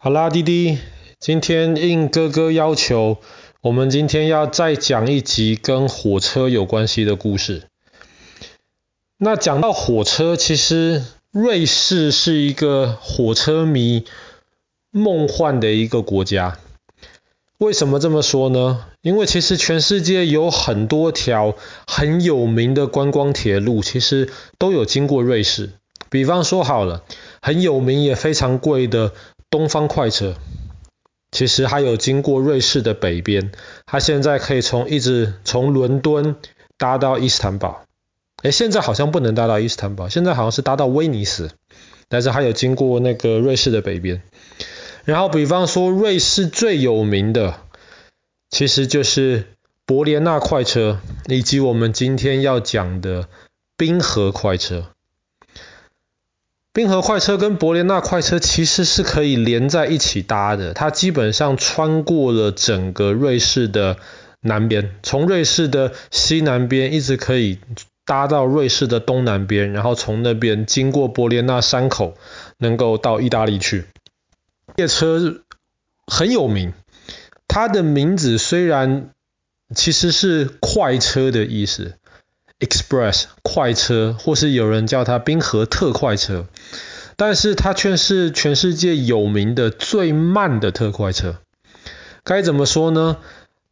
[0.00, 0.78] 好啦，滴滴，
[1.18, 3.18] 今天应哥哥要求，
[3.60, 7.64] 我们今天要再讲一集跟火车有关系的故事。
[9.18, 14.04] 那讲到火车，其实瑞士是一个火车迷
[14.92, 16.60] 梦幻的一个国家。
[17.58, 18.84] 为什么这么说呢？
[19.02, 21.56] 因为其实全世界有很多条
[21.88, 25.70] 很有名的观光铁路，其实都有经过瑞士。
[26.08, 27.02] 比方说好了，
[27.42, 29.12] 很有名也非常贵的。
[29.50, 30.34] 东方快车
[31.30, 33.52] 其实还有经过瑞士的北边，
[33.86, 36.36] 它现在可以从一直从伦敦
[36.76, 37.84] 搭到伊斯坦堡。
[38.42, 41.50] 诶，现在好像不能搭到伊斯坦堡，现在好像是搭到威尼斯，
[42.08, 44.22] 但是还有经过那个瑞士的北边。
[45.04, 47.60] 然后比方说瑞士最有名的，
[48.48, 49.46] 其实就是
[49.84, 53.28] 伯莲纳快车，以及我们今天要讲的
[53.76, 54.86] 冰河快车。
[56.72, 63.96] 冰河快车跟伯联纳快车其实是可以连在一起搭的，它基本上穿过了整个瑞士的
[64.40, 67.58] 南边，从瑞士的西南边一直可以
[68.04, 72.14] 搭到瑞士的东南边，然后从那边经过伯联纳山口，
[72.58, 73.86] 能够到意大利去。
[74.76, 75.40] 列车
[76.06, 76.72] 很有名，
[77.48, 79.10] 它的名字虽然
[79.74, 81.94] 其实是快车的意思。
[82.60, 86.46] Express 快车，或是有人叫它冰河特快车，
[87.16, 91.36] 但是它却是全世界有名的最慢的特快车。
[92.24, 93.18] 该怎么说呢？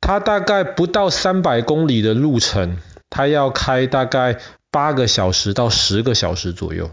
[0.01, 2.77] 它大概不到三百公里的路程，
[3.11, 4.39] 它要开大概
[4.71, 6.91] 八个小时到十个小时左右。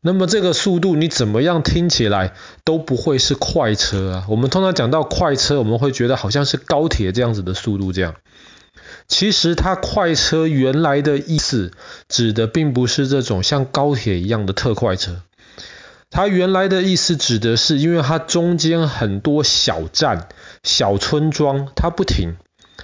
[0.00, 4.26] 那么这个速度你怎么样听起来都不会是快车啊。
[4.28, 8.14] 我们通常讲到快车，我们会觉得好像是高铁这样子的速度这样。
[9.12, 11.72] 其实它快车原来的意思
[12.08, 15.20] 指的并不是这种像高铁一样的特快车，
[16.08, 20.30] 它原来的意思指的是因为它中间很多小站、
[20.62, 22.36] 小村庄，它不停，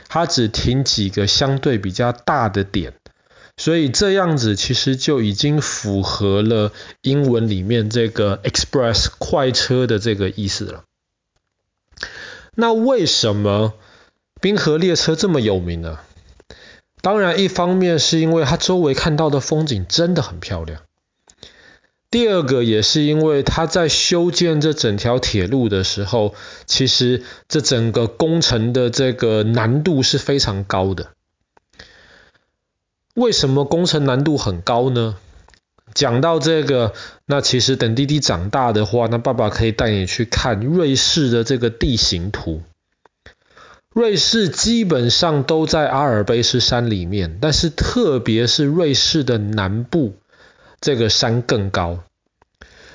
[0.09, 2.93] 它只停几个相对比较大的点，
[3.57, 10.85] 所以这样子其实就已经符合了英文里面这个 express 快车的这个意思了。
[12.55, 13.73] 那为什么
[14.43, 16.01] 冰河列车这么有名呢？
[17.01, 20.81] 当然，一方面是因为它周围看到的风景真的很漂亮。
[22.11, 26.35] 第二个也是因为它在修建这整条铁路的时候，
[26.67, 31.09] 其实这整个工程的这个难度是非常高的。
[33.15, 35.17] 为什么工程难度很高呢？
[35.95, 36.95] 讲到这个，
[37.27, 42.63] 那其实等弟弟长大的话，那爸爸可以带你去看瑞士的这个地形图。
[43.99, 50.15] 瑞士基本上都在阿尔卑斯山里面，但是特别是瑞士的南部，
[50.81, 51.99] 这个山更高。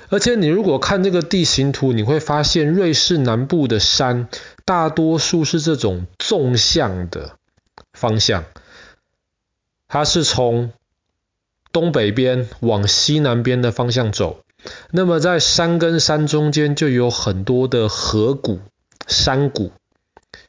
[0.08, 4.28] 而且你如果看这个地形图，你会发现瑞士南部的山
[4.64, 7.36] 大多数是这种纵向的
[7.92, 8.46] 方向，
[9.86, 10.72] 它是从
[11.70, 14.42] 东北边往西南边的方向走。
[14.90, 18.60] 那么在山跟山中间就有很多的河谷、
[19.06, 19.70] 山谷。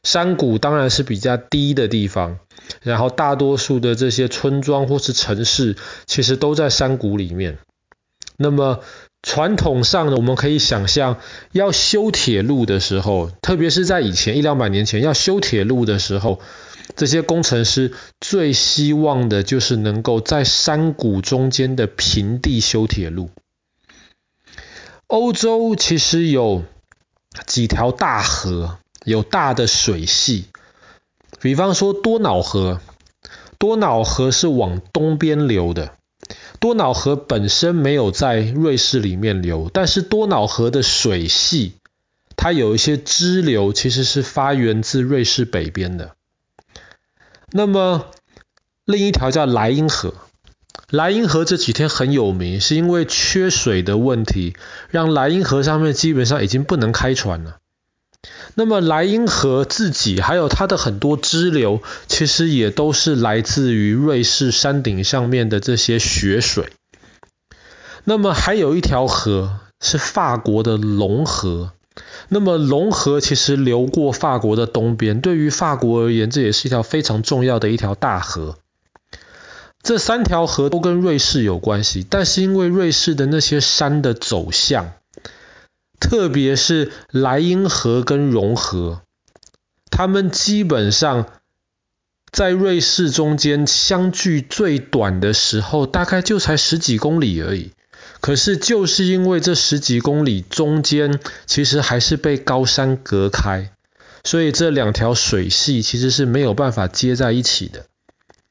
[0.06, 2.38] 山谷当然是比较低的地方，
[2.80, 5.74] 然后大多数的这些村庄或是城市，
[6.06, 7.58] 其实都在山谷里面。
[8.36, 8.84] 那么
[9.20, 11.18] 传统上呢，我们可以想象，
[11.50, 16.38] 要修铁路的时候，特别是在以前一两百年前要修铁路的时候，
[16.94, 23.30] 这些工程师最希望的就是能够在山谷中间的平地修铁路。
[25.08, 26.62] 欧洲其实有
[27.44, 28.78] 几条大河。
[29.06, 30.46] 有大的水系，
[31.40, 32.80] 比方说多瑙河。
[33.56, 35.92] 多瑙河是往东边流的。
[36.58, 41.74] 多瑙河本身没有在瑞士里面流，但是多瑙河的水系，
[42.34, 46.16] 它有一些支流，其实是发源自瑞士北边的。
[47.52, 48.06] 那么
[48.84, 50.14] 另一条叫莱茵河。
[50.90, 54.56] 莱茵河这几天很有名，是因为缺水的问题，
[54.90, 57.58] 让莱茵河上面基本上已经不能开船了。
[58.54, 66.72] 那么莱茵河自己还有它的很多支流，其实也都是来自于瑞士山顶上面的这些雪水。
[68.04, 71.72] 那么还有一条河是法国的隆河。
[72.28, 78.56] 那么隆河其实流过法国的东边，对于法国而言，这也是一条非常重要的一条大河。
[79.82, 84.92] 这三条河都跟瑞士有关系，但是因为瑞士的那些山的走向。
[85.98, 89.02] 特别是莱茵河跟融河，
[89.90, 91.26] 它们基本上
[92.30, 97.72] 在瑞士中间相距最短的时候，大概就才十几公里而已。
[98.20, 103.72] 可是就是因为这十几公里中间其实还是被高山隔开，
[104.24, 107.86] 所以这两条水系其实是没有办法接在一起的。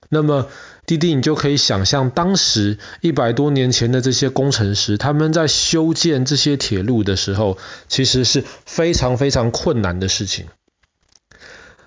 [0.10, 0.48] 那么
[0.86, 10.46] 弟弟，你就可以想象当时一百多年前的这些工程师，他们在修建这些铁路的时候，其实是非常非常困难的事情。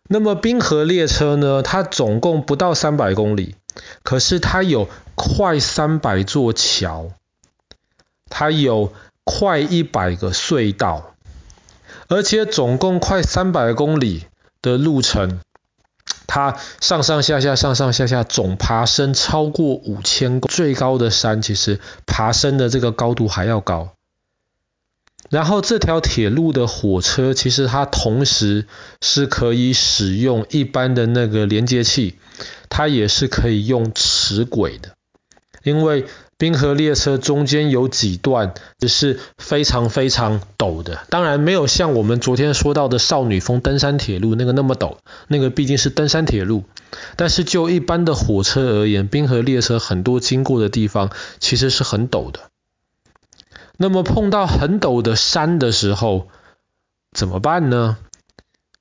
[0.09, 3.55] 那么冰河列车呢，它总共不到三百公里，
[4.03, 7.12] 可是它有快三百座桥，
[8.29, 8.93] 它有
[9.23, 11.15] 快一百个隧道，
[12.09, 14.25] 而且总共快三百公里
[14.61, 15.41] 的路程。
[16.28, 23.94] 它上上下下、上上下下总爬升超过五千公，最高的山其实爬升的这个高度还要高。
[25.30, 28.66] 然后这条铁路的火车其实它同时
[29.02, 32.19] 是可以使用一般的那个连接器，
[32.69, 34.90] 它也是可以用齿轨的，
[35.64, 36.06] 因为。
[36.38, 38.55] 冰河列车中间有几段
[38.87, 46.62] 是非常非常陡的，当然没有像我们昨天说到的少女峰登山铁路那个那么陡，那个毕竟是登山铁路。
[47.17, 52.50] 但是就一般的火车而言，冰河列车很多经过的地方其实是很陡的。
[53.76, 56.29] 那么碰到很陡的山的时候
[57.12, 57.99] 怎么办呢？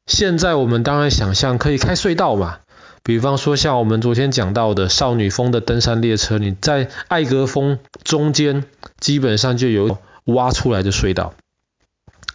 [0.05, 2.59] 现在我们当然想象可以开隧道嘛。
[3.07, 8.65] 比方说，像我们昨天讲到的少女峰的登山列车，你在艾格峰中间
[8.99, 11.33] 基本上就有挖出来的隧道。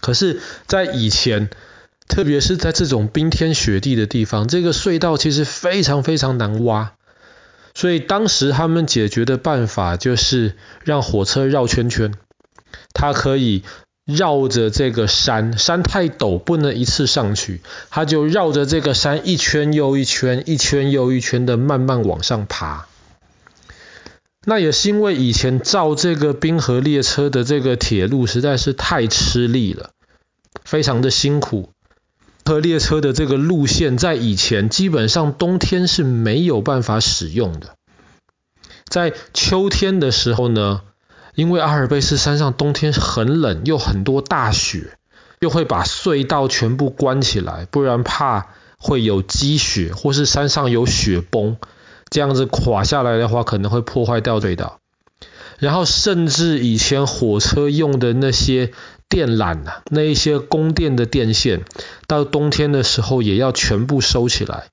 [0.00, 1.50] 可是，在以前，
[2.08, 6.94] 特别是在这种冰天雪地的地方，这个隧道其实非常非常难挖。
[7.74, 12.14] 所以当时他们解决的办法就是让火车绕圈圈，
[12.94, 13.62] 它可以。
[14.04, 22.88] 绕着这个山，山太陡不能一次上去，他就绕着这个山一圈又一圈，一圈又一圈的慢慢往上爬。
[24.44, 29.90] 那也是因为以前造这个冰河列车的这个铁路实在是太吃力了，
[30.64, 31.70] 非常的辛苦。
[32.42, 37.76] 冰河列车的这个路线在以前基本上冬天是没有办法使用的，
[38.84, 40.82] 在秋天的时候呢。
[41.34, 44.98] 因为阿尔卑斯山上冬天很冷，又很多大雪，
[45.40, 51.56] 又会把隧道全部关起来，不然怕会有积雪，或是山上有雪崩，
[52.10, 54.78] 这样子垮下来的话，可能会破坏掉隧道。
[55.58, 58.72] 然后甚至以前火车用的那些
[59.08, 61.64] 电缆啊，那一些供电的电线，
[62.06, 64.66] 到冬天的时候也要全部收起来。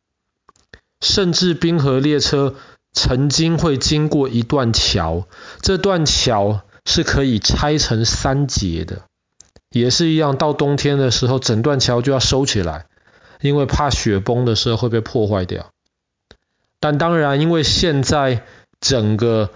[0.99, 2.55] 甚至冰河列车。
[2.91, 5.27] 曾经会经过一段桥，
[5.61, 9.03] 这段桥是可以拆成三节的，
[9.69, 10.37] 也是一样。
[10.37, 12.87] 到冬天的时候，整段桥就要收起来，
[13.41, 15.71] 因为怕雪崩的时候会被破坏掉。
[16.79, 18.43] 但当然，因为现在
[18.81, 19.51] 整个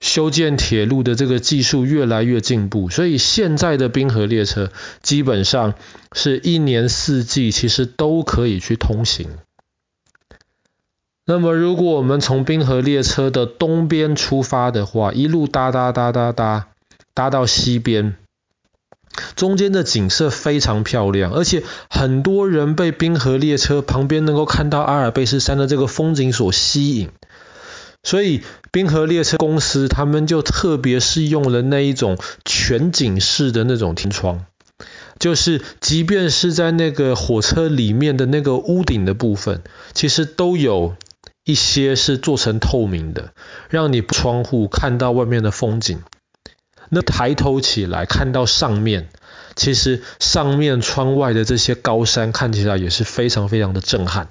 [0.00, 4.70] 修建铁路的这个技术越来越进步，所以现在的冰河列车
[5.02, 5.74] 基本上
[6.12, 9.28] 是一年四季其实都可以去通行。
[11.30, 16.66] 那么，如果我们从冰河列车的东边出发的话，一路搭搭搭搭搭
[17.14, 18.16] 搭到西边，
[19.36, 27.10] 中间的景色非常漂亮，而且很多人被冰河列车旁边能够看到阿尔卑斯山的这个风景所吸引，
[28.02, 28.42] 所以
[28.72, 34.46] 冰河列车公司他们就特别是用了那一种全景式的那种天窗，
[35.20, 39.62] 就是即便是在那个火车里面的那个屋顶的部分，
[39.94, 40.96] 其实都有。
[41.50, 43.32] 一些是做成透明的，
[43.68, 46.00] 让你窗户看到外面的风景。
[46.90, 49.08] 那抬头起来看到上面，
[49.56, 54.28] 其实上面窗外的这些高山看起来也是非常非常的震撼。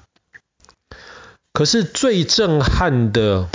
[1.51, 3.49] 可是最震撼的，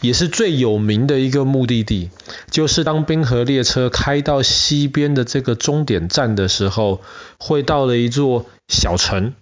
[0.00, 2.10] 也是最有名的一个目的地，
[2.50, 7.02] 就是当冰河列车开到西边的这个终点站的时候，
[7.38, 9.34] 会到了一座小城。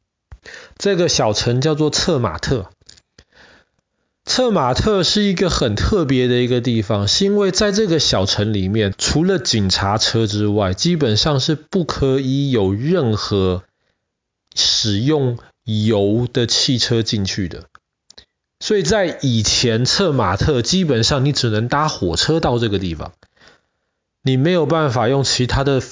[0.77, 2.71] 这个小城叫做策马特。
[4.25, 13.65] 策马特是一个很特别的一个地方，是因为在这个小城里面，除了警察车之外，基本上是不可以有任何
[14.55, 17.65] 使用油的汽车进去的。
[18.61, 23.13] 所以在以前，策马特基本上你只能搭火车到这个地方，
[24.23, 25.83] 你没有办法用其他的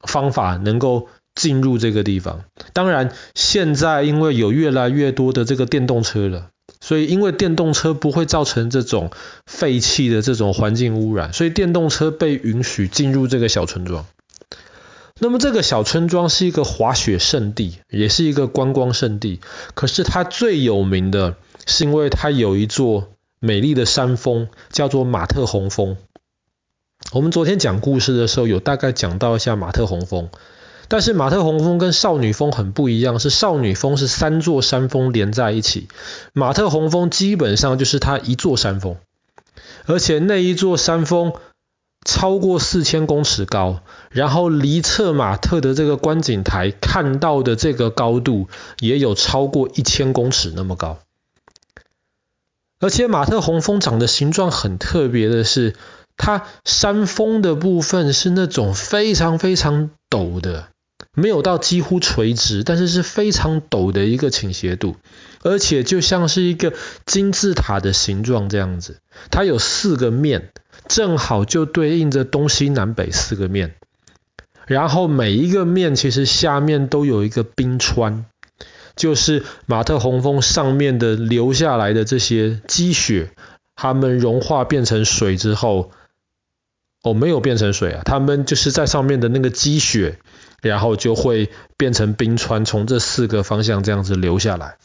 [0.00, 2.44] 方法能够进入这个地方。
[2.72, 6.50] 当然，现在因为有越来越多的这个电动车了。
[6.84, 9.10] 所以，因为电动车不会造成这种
[9.46, 14.04] 废气的这种环境污染，所以电动车被允许进入这个小村庄。
[15.18, 19.40] 那么，这个小村庄是一个滑雪胜地，也是一个观光胜地。
[19.72, 21.36] 可是，它最有名的
[21.66, 23.08] 是因为它有一座
[23.40, 25.96] 美丽的山峰，叫做马特洪峰。
[27.12, 30.28] 我们昨天讲故事的时候，有大概讲到一下马特洪峰，
[30.94, 35.88] 但是马特洪峰跟少女峰很不一样，是少女峰是三座山峰连在一起，
[36.32, 38.96] 马特洪峰基本上就是它一座山峰，
[39.86, 41.32] 而且那一座山峰
[42.04, 48.46] 超过四千公尺高，然后离策马特的这个观景台看到的这个高度
[48.78, 50.98] 也有超过一千公尺那么高，
[52.78, 55.74] 而且马特洪峰长的形状很特别的是。
[56.16, 60.68] 它山峰的部分是那种非常非常陡的，
[61.14, 64.96] 没有到几乎垂直，但是是非常陡的一个倾斜度，
[65.42, 66.72] 而且就像是一个
[67.06, 68.98] 金字塔的形状这样子。
[69.30, 70.50] 它有四个面，
[70.88, 73.76] 正好就对应着东西南北四个面，
[74.66, 78.24] 然后每一个面其实下面都有一个冰川，
[78.96, 83.30] 就是马特洪峰上面的流下来的这些积雪，
[83.76, 85.92] 它们融化变成水之后。
[87.06, 90.18] 哦，没有变成水啊，它们就是在上面的那个积雪，
[90.68, 94.76] 然后就会变成冰川，从这四个方向这样子流下来。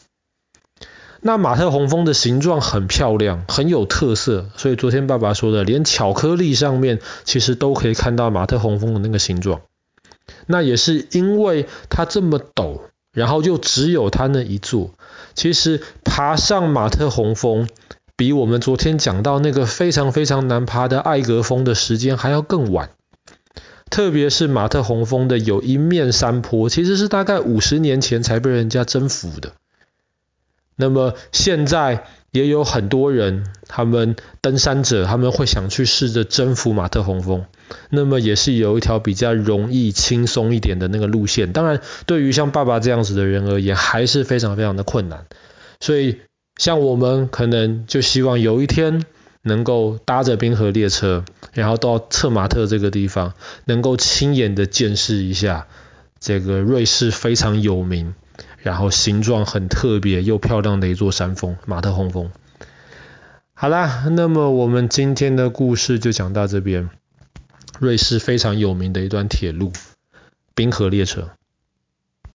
[1.20, 9.60] 那马特洪峰的形状很漂亮，很有特色，所以昨天爸爸说的，连巧克力上面其实都可以看到马特洪峰的那个形状。
[10.46, 12.80] 那也是因为它这么陡，
[13.12, 14.92] 然后又只有它那一座，
[15.34, 17.68] 其实爬上马特洪峰。
[18.16, 22.90] 比我们昨天讲到那个非常非常难爬的艾格峰的时间还要更晚，
[23.90, 29.52] 特别是马特洪峰的有一面山坡，其实是大概五十年前才被人家征服的。
[30.76, 37.44] 那么现在也有很多人，他们登山者他们会想去试着征服马特洪峰，
[37.90, 41.52] 那么也是有一条比较容易轻松一点的那个路线。
[41.52, 45.26] 当然，对于像爸爸这样子的人而言，还是非常非常的困难，
[45.80, 46.20] 所以。
[46.56, 49.06] 像我们可能就希望有一天
[49.40, 55.66] 能够搭着冰河列车，然后到策马特这个地方，能够亲眼的见识一下
[56.20, 58.14] 这个瑞士非常有名，
[58.58, 62.30] 然后形状很特别又漂亮的一座山峰——马特洪峰。
[63.54, 66.90] 好啦，那么我们今天的故事就讲到这边。
[67.78, 69.72] 瑞士非常有名的一段铁路——
[70.54, 71.30] 冰河列车。